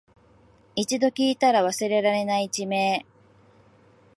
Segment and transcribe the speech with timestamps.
[0.73, 3.05] 一度聞いたら忘れられない地名